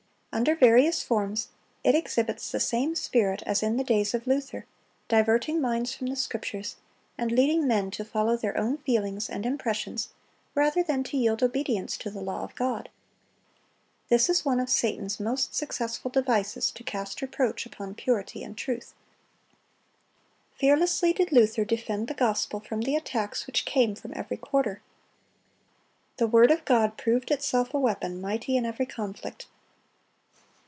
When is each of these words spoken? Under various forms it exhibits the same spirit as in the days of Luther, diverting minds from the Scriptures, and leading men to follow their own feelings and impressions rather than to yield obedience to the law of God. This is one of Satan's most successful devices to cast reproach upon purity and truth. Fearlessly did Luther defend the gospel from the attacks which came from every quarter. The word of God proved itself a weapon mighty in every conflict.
Under 0.33 0.55
various 0.55 1.03
forms 1.03 1.49
it 1.83 1.93
exhibits 1.93 2.49
the 2.51 2.59
same 2.61 2.95
spirit 2.95 3.43
as 3.45 3.61
in 3.61 3.75
the 3.75 3.83
days 3.83 4.13
of 4.13 4.25
Luther, 4.25 4.65
diverting 5.09 5.59
minds 5.59 5.93
from 5.93 6.07
the 6.07 6.15
Scriptures, 6.15 6.77
and 7.17 7.33
leading 7.33 7.67
men 7.67 7.91
to 7.91 8.05
follow 8.05 8.37
their 8.37 8.57
own 8.57 8.77
feelings 8.77 9.29
and 9.29 9.45
impressions 9.45 10.07
rather 10.55 10.83
than 10.83 11.03
to 11.03 11.17
yield 11.17 11.43
obedience 11.43 11.97
to 11.97 12.09
the 12.09 12.21
law 12.21 12.45
of 12.45 12.55
God. 12.55 12.87
This 14.07 14.29
is 14.29 14.45
one 14.45 14.61
of 14.61 14.69
Satan's 14.69 15.19
most 15.19 15.53
successful 15.53 16.09
devices 16.09 16.71
to 16.71 16.83
cast 16.85 17.21
reproach 17.21 17.65
upon 17.65 17.93
purity 17.93 18.41
and 18.41 18.57
truth. 18.57 18.93
Fearlessly 20.57 21.11
did 21.11 21.33
Luther 21.33 21.65
defend 21.65 22.07
the 22.07 22.13
gospel 22.13 22.61
from 22.61 22.83
the 22.83 22.95
attacks 22.95 23.47
which 23.47 23.65
came 23.65 23.95
from 23.95 24.13
every 24.15 24.37
quarter. 24.37 24.81
The 26.15 26.25
word 26.27 26.51
of 26.51 26.63
God 26.63 26.95
proved 26.97 27.31
itself 27.31 27.73
a 27.73 27.79
weapon 27.79 28.21
mighty 28.21 28.55
in 28.55 28.65
every 28.65 28.85
conflict. 28.85 29.47